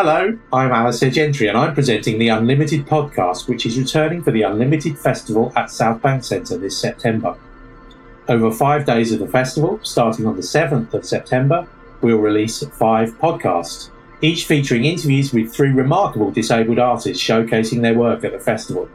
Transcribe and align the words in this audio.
Hello, 0.00 0.38
I'm 0.52 0.70
Alistair 0.70 1.10
Gentry 1.10 1.48
and 1.48 1.58
I'm 1.58 1.74
presenting 1.74 2.20
the 2.20 2.28
Unlimited 2.28 2.86
podcast, 2.86 3.48
which 3.48 3.66
is 3.66 3.76
returning 3.76 4.22
for 4.22 4.30
the 4.30 4.42
Unlimited 4.42 4.96
Festival 4.96 5.52
at 5.56 5.70
Southbank 5.70 6.24
Centre 6.24 6.56
this 6.56 6.78
September. 6.78 7.36
Over 8.28 8.52
five 8.52 8.86
days 8.86 9.10
of 9.10 9.18
the 9.18 9.26
festival, 9.26 9.80
starting 9.82 10.24
on 10.24 10.36
the 10.36 10.42
7th 10.42 10.94
of 10.94 11.04
September, 11.04 11.66
we'll 12.00 12.18
release 12.18 12.62
five 12.78 13.18
podcasts, 13.18 13.90
each 14.22 14.44
featuring 14.44 14.84
interviews 14.84 15.32
with 15.32 15.52
three 15.52 15.70
remarkable 15.70 16.30
disabled 16.30 16.78
artists 16.78 17.20
showcasing 17.20 17.82
their 17.82 17.98
work 17.98 18.22
at 18.22 18.30
the 18.30 18.38
festival. 18.38 18.88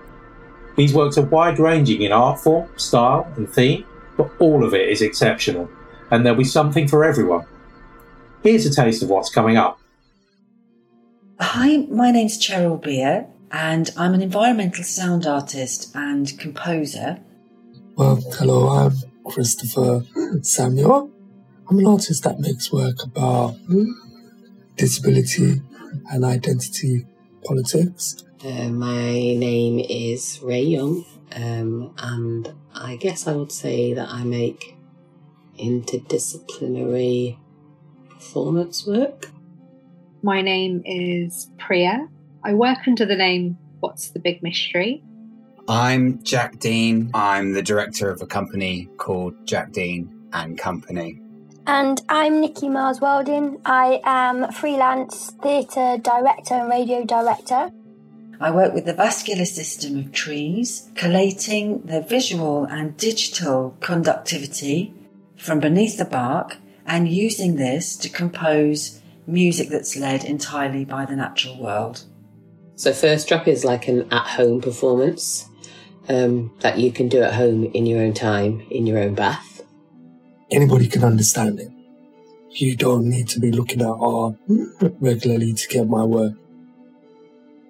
These 0.78 0.94
works 0.94 1.18
are 1.18 1.26
wide 1.26 1.60
ranging 1.60 2.04
in 2.04 2.14
art 2.14 2.40
form, 2.40 2.70
style, 2.78 3.30
and 3.36 3.50
theme, 3.50 3.84
but 4.16 4.32
all 4.40 4.64
of 4.64 4.74
it 4.74 4.88
is 4.88 5.02
exceptional, 5.02 5.70
and 6.12 6.26
there'll 6.26 6.40
be 6.40 6.46
something 6.46 6.88
for 6.88 7.04
everyone. 7.04 7.46
Here's 8.42 8.66
a 8.66 8.74
taste 8.74 9.04
of 9.04 9.10
what's 9.10 9.30
coming 9.30 9.58
up. 9.58 9.82
Hi, 11.40 11.78
my 11.90 12.12
name's 12.12 12.38
Cheryl 12.38 12.80
Beer, 12.80 13.28
and 13.52 13.90
I'm 13.98 14.14
an 14.14 14.22
environmental 14.22 14.84
sound 14.84 15.26
artist 15.26 15.90
and 15.96 16.38
composer. 16.38 17.20
Well, 17.96 18.18
hello, 18.38 18.70
I'm 18.70 18.94
Christopher 19.26 20.06
Samuel. 20.44 21.10
I'm 21.68 21.80
an 21.80 21.88
artist 21.88 22.24
that 22.26 22.40
makes 22.40 22.72
work 22.72 23.04
about 23.04 23.56
disability 24.76 25.62
and 26.12 26.24
identity 26.24 27.08
politics. 27.44 28.24
Uh, 28.46 28.70
my 28.70 29.14
name 29.14 29.80
is 29.80 30.40
Ray 30.44 30.62
Young, 30.64 31.04
um, 31.36 31.96
and 31.98 32.54
I 32.76 32.96
guess 32.96 33.26
I 33.26 33.34
would 33.34 33.52
say 33.52 33.94
that 33.96 34.08
I 34.08 34.24
make 34.24 34.78
interdisciplinary 35.58 37.38
performance 38.10 38.86
work. 38.86 39.30
My 40.26 40.42
name 40.42 40.82
is 40.86 41.52
Priya. 41.58 42.08
I 42.46 42.54
work 42.54 42.88
under 42.88 43.06
the 43.06 43.18
name 43.18 43.58
What's 43.82 44.12
the 44.12 44.20
Big 44.20 44.42
Mystery? 44.42 45.04
I'm 45.68 46.24
Jack 46.24 46.60
Dean. 46.60 47.12
I'm 47.14 47.52
the 47.52 47.62
director 47.62 48.10
of 48.10 48.22
a 48.22 48.26
company 48.26 48.88
called 48.96 49.34
Jack 49.46 49.74
Dean 49.74 50.30
and 50.32 50.58
Company. 50.58 51.20
And 51.68 52.02
I'm 52.08 52.42
Nickie 52.42 52.72
Miles-Wildin. 52.72 53.60
I 53.66 54.00
am 54.06 54.50
freelance 54.54 55.32
theatre 55.42 55.98
director 56.02 56.54
and 56.54 56.70
radio 56.70 57.04
director. 57.04 57.70
I 58.40 58.50
work 58.50 58.74
with 58.74 58.86
the 58.86 58.94
vascular 58.94 59.44
system 59.44 60.00
of 60.00 60.14
trees, 60.14 60.90
collating 60.96 61.82
their 61.82 62.02
visual 62.02 62.64
and 62.64 62.96
digital 62.96 63.76
conductivity 63.82 64.94
from 65.36 65.60
beneath 65.60 65.98
the 65.98 66.06
bark 66.06 66.56
and 66.86 67.10
using 67.10 67.58
this 67.58 67.98
to 67.98 68.08
compose 68.08 69.02
music 69.26 69.70
that's 69.70 69.96
led 69.96 70.24
entirely 70.24 70.86
by 70.86 71.06
the 71.06 71.16
natural 71.16 71.62
world. 71.62 72.04
So, 72.76 72.92
First 72.94 73.28
Drop 73.28 73.48
is 73.48 73.64
like 73.64 73.88
an 73.88 74.12
at 74.12 74.28
home 74.28 74.62
performance 74.62 75.48
um, 76.10 76.52
that 76.60 76.80
you 76.80 76.92
can 76.92 77.08
do 77.08 77.22
at 77.22 77.34
home 77.34 77.66
in 77.66 77.86
your 77.86 78.02
own 78.02 78.14
time, 78.14 78.66
in 78.70 78.86
your 78.88 79.00
own 79.00 79.16
bath. 79.16 79.62
Anybody 80.52 80.88
can 80.88 81.04
understand 81.04 81.60
it. 81.60 81.70
You 82.50 82.76
don't 82.76 83.10
need 83.10 83.28
to 83.30 83.40
be 83.40 83.52
looking 83.52 83.82
at 83.82 83.88
art 83.88 84.36
regularly 85.00 85.54
to 85.54 85.68
get 85.68 85.88
my 85.88 86.04
work. 86.04 86.34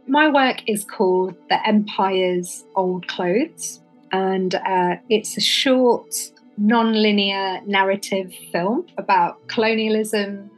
My 0.07 0.27
work 0.27 0.63
is 0.67 0.83
called 0.83 1.35
The 1.47 1.65
Empire's 1.65 2.65
Old 2.75 3.07
Clothes, 3.07 3.79
and 4.11 4.53
uh, 4.55 4.97
it's 5.09 5.37
a 5.37 5.41
short, 5.41 6.13
non 6.57 6.93
linear 6.93 7.61
narrative 7.65 8.33
film 8.51 8.85
about 8.97 9.47
colonialism. 9.47 10.51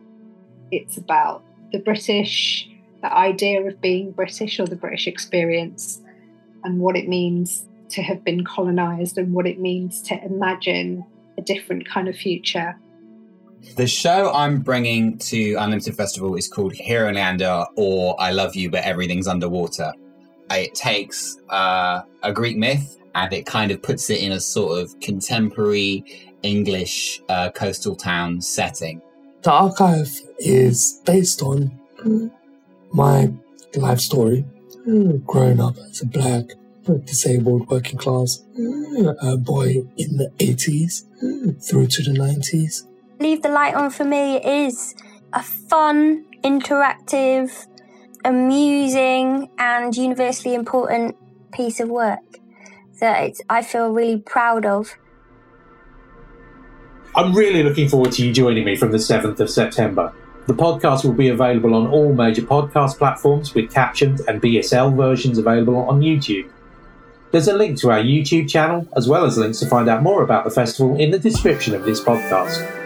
It's 0.76 0.98
about 0.98 1.44
the 1.72 1.80
British, 1.80 2.70
the 3.02 3.14
idea 3.14 3.66
of 3.66 3.82
being 3.82 4.12
British 4.12 4.60
or 4.60 4.66
the 4.66 4.76
British 4.76 5.08
experience, 5.08 6.02
and 6.64 6.80
what 6.80 6.96
it 6.96 7.08
means 7.08 7.66
to 7.90 8.02
have 8.02 8.24
been 8.24 8.44
colonized 8.44 9.18
and 9.18 9.34
what 9.34 9.48
it 9.48 9.60
means 9.60 10.02
to 10.02 10.24
imagine 10.24 11.06
a 11.38 11.42
different 11.42 11.88
kind 11.88 12.08
of 12.08 12.16
future. 12.16 12.76
The 13.76 13.88
show 13.88 14.32
I'm 14.34 14.60
bringing 14.60 15.18
to 15.20 15.56
Unlimited 15.56 15.96
Festival 15.96 16.36
is 16.36 16.48
called 16.48 16.74
Hero 16.74 17.12
Leander 17.12 17.66
or 17.76 18.16
I 18.20 18.32
Love 18.32 18.56
You 18.56 18.70
But 18.70 18.84
Everything's 18.84 19.28
Underwater. 19.28 19.92
It 20.52 20.76
takes 20.76 21.38
uh, 21.50 22.02
a 22.22 22.32
Greek 22.32 22.58
myth 22.58 22.98
and 23.16 23.34
it 23.34 23.46
kind 23.46 23.72
of 23.72 23.82
puts 23.82 24.10
it 24.10 24.22
in 24.22 24.34
a 24.34 24.40
sort 24.40 24.80
of 24.80 25.00
contemporary 25.00 26.04
English 26.44 27.22
uh, 27.28 27.50
coastal 27.52 27.96
town 27.96 28.40
setting. 28.42 29.02
The 29.46 29.52
archive 29.52 30.22
is 30.40 31.02
based 31.06 31.44
on 31.44 31.80
my 32.92 33.32
life 33.76 34.00
story 34.00 34.42
hmm. 34.86 35.18
growing 35.18 35.60
up 35.60 35.78
as 35.78 36.02
a 36.02 36.08
black, 36.08 36.46
disabled, 37.04 37.70
working 37.70 38.00
class 38.00 38.44
hmm. 38.56 39.08
uh, 39.22 39.36
boy 39.36 39.84
in 39.98 40.18
the 40.18 40.32
80s 40.40 41.04
hmm. 41.20 41.52
through 41.60 41.86
to 41.86 42.02
the 42.02 42.18
90s. 42.18 42.88
Leave 43.20 43.44
the 43.44 43.50
Light 43.50 43.76
On 43.76 43.92
for 43.92 44.04
me 44.04 44.38
is 44.38 44.96
a 45.32 45.44
fun, 45.44 46.26
interactive, 46.44 47.68
amusing, 48.24 49.52
and 49.60 49.96
universally 49.96 50.56
important 50.56 51.16
piece 51.54 51.80
of 51.80 51.90
work 51.90 52.40
that 53.00 53.36
I 53.48 53.62
feel 53.62 53.92
really 53.92 54.18
proud 54.18 54.66
of. 54.66 54.98
I'm 57.18 57.34
really 57.34 57.64
looking 57.64 57.88
forward 57.88 58.12
to 58.14 58.26
you 58.26 58.34
joining 58.34 58.66
me 58.66 58.76
from 58.76 58.92
the 58.92 58.98
7th 58.98 59.40
of 59.40 59.50
September. 59.50 60.12
The 60.48 60.54
podcast 60.54 61.06
will 61.06 61.14
be 61.14 61.30
available 61.30 61.74
on 61.74 61.88
all 61.88 62.14
major 62.14 62.42
podcast 62.42 62.98
platforms 62.98 63.54
with 63.54 63.72
captioned 63.72 64.20
and 64.28 64.42
BSL 64.42 64.98
versions 64.98 65.38
available 65.38 65.78
on 65.78 66.02
YouTube. 66.02 66.50
There's 67.32 67.48
a 67.48 67.56
link 67.56 67.80
to 67.80 67.92
our 67.92 68.00
YouTube 68.00 68.50
channel, 68.50 68.86
as 68.98 69.08
well 69.08 69.24
as 69.24 69.38
links 69.38 69.60
to 69.60 69.66
find 69.66 69.88
out 69.88 70.04
more 70.04 70.24
about 70.24 70.44
the 70.44 70.52
festival 70.52 71.00
in 71.00 71.12
the 71.12 71.20
description 71.20 71.74
of 71.74 71.86
this 71.86 72.02
podcast. 72.02 72.85